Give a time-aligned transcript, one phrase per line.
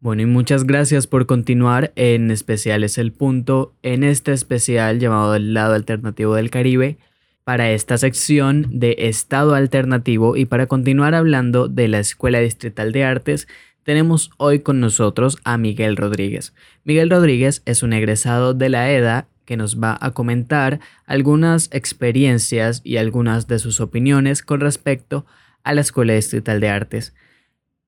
[0.00, 5.34] Bueno, y muchas gracias por continuar en especial es el punto en este especial llamado
[5.34, 6.98] El lado alternativo del Caribe
[7.42, 13.02] para esta sección de estado alternativo y para continuar hablando de la Escuela Distrital de
[13.02, 13.48] Artes
[13.82, 16.54] tenemos hoy con nosotros a Miguel Rodríguez.
[16.84, 22.82] Miguel Rodríguez es un egresado de la EDA que nos va a comentar algunas experiencias
[22.84, 25.26] y algunas de sus opiniones con respecto
[25.64, 27.14] a la Escuela Distrital de Artes.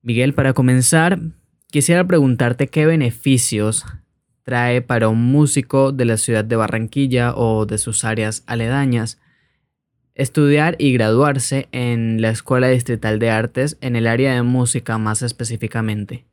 [0.01, 1.19] Miguel, para comenzar,
[1.71, 3.85] Quisiera preguntarte qué beneficios
[4.43, 9.19] trae para un músico de la ciudad de Barranquilla o de sus áreas aledañas
[10.13, 15.21] estudiar y graduarse en la Escuela Distrital de Artes en el área de música más
[15.21, 16.25] específicamente.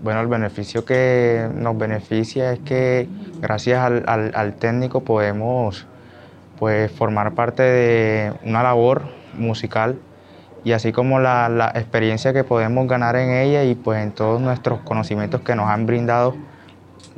[0.00, 3.08] Bueno, el beneficio que nos beneficia es que
[3.40, 5.86] gracias al, técnico podemos
[6.58, 9.96] pues, formar parte de una labor musical
[10.66, 14.80] y así como la, experiencia que podemos ganar en ella y pues en todos nuestros
[14.80, 16.34] conocimientos que nos han brindado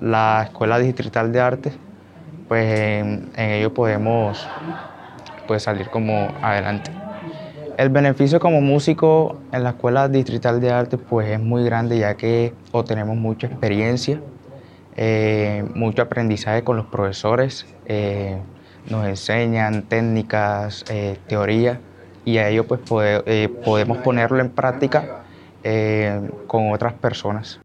[0.03, 1.73] la Escuela Distrital de Arte,
[2.47, 4.47] pues en, ello podemos
[5.47, 6.91] pues salir como adelante.
[7.79, 12.19] El beneficio como músico en la Escuela Distrital de Arte pues es muy grande ya
[12.19, 14.21] que obtenemos mucha experiencia,
[14.95, 18.37] eh, mucho aprendizaje con los profesores, eh,
[18.91, 21.81] nos enseñan técnicas, eh, teoría
[22.29, 22.81] y a ello pues
[23.25, 25.23] eh, podemos ponerlo en práctica
[25.65, 27.59] eh, con otras personas.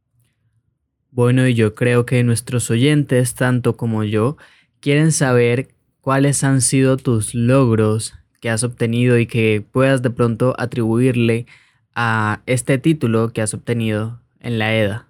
[1.11, 4.38] Bueno, y yo creo que nuestros oyentes, tanto como yo,
[4.80, 5.67] quieren saber
[6.00, 11.45] cuáles han sido tus logros que has obtenido y que puedas de pronto atribuirle
[11.94, 15.05] a este título que has obtenido en la EDA.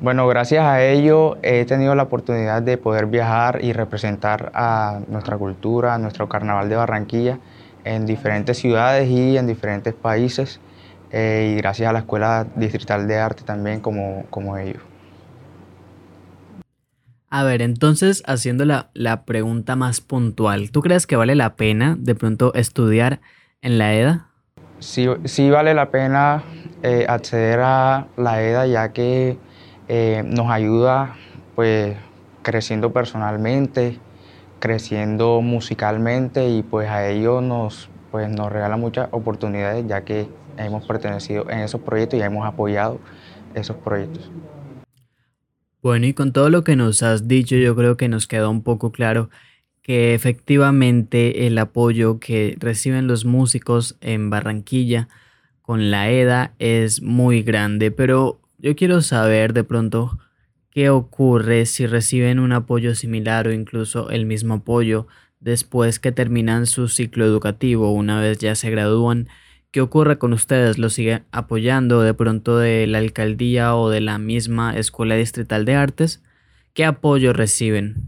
[0.00, 5.38] Bueno, gracias a ello he tenido la oportunidad de poder viajar y representar a nuestra
[5.38, 7.38] cultura, a nuestro carnaval de Barranquilla
[7.84, 10.60] en diferentes ciudades y en diferentes países
[11.12, 14.82] eh, y gracias a la Escuela Distrital de Arte también como, como ellos.
[17.28, 22.16] A ver, entonces haciendo la, pregunta más puntual, ¿tú crees que vale la pena de
[22.16, 23.20] pronto estudiar
[23.62, 24.26] en la EDA?
[24.80, 26.42] Sí, sí vale la pena
[26.82, 29.38] eh, acceder a la EDA ya que
[29.88, 31.14] eh, nos ayuda
[31.54, 31.96] pues
[32.42, 33.98] creciendo personalmente,
[34.60, 40.86] creciendo musicalmente y pues a ello nos, pues nos regala muchas oportunidades ya que hemos
[40.86, 43.00] pertenecido en esos proyectos y hemos apoyado
[43.54, 44.30] esos proyectos.
[45.82, 48.62] Bueno, y con todo lo que nos has dicho, yo creo que nos queda un
[48.62, 49.30] poco claro
[49.82, 55.08] que efectivamente el apoyo que reciben los músicos en Barranquilla
[55.62, 60.18] con la EDA es muy grande, pero yo quiero saber de pronto
[60.72, 65.08] ¿Qué ocurre si reciben un apoyo similar o incluso el mismo apoyo
[65.40, 69.28] después que terminan su ciclo educativo, una vez ya se gradúan?
[69.72, 70.78] ¿Qué ocurre con ustedes?
[70.78, 75.74] ¿Lo sigue apoyando de pronto de la alcaldía o de la misma Escuela Distrital de
[75.74, 76.22] Artes?
[76.72, 78.06] ¿Qué apoyo reciben?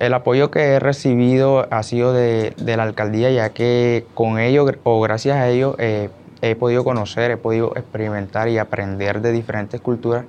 [0.00, 5.00] El apoyo que he recibido ha sido de, la alcaldía, ya que con ello o
[5.00, 10.24] gracias a ello eh, he podido conocer, he podido experimentar y aprender de diferentes culturas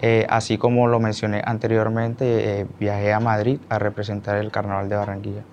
[0.00, 4.96] eh, así como lo mencioné anteriormente, eh, viajé a Madrid a representar el Carnaval de
[4.96, 5.44] Barranquilla.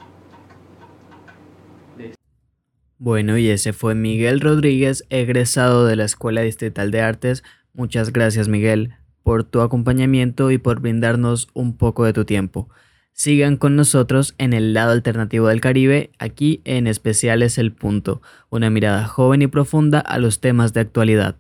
[2.97, 7.44] Bueno, y ese fue Miguel Rodríguez, egresado de la Escuela Distrital de Artes.
[7.73, 8.94] Muchas gracias Miguel
[9.25, 12.69] por tu acompañamiento y por brindarnos un poco de tu tiempo.
[13.12, 18.22] Sigan con nosotros en el lado alternativo del Caribe, aquí en especial es el punto,
[18.50, 21.38] una mirada joven y profunda a los temas de actualidad.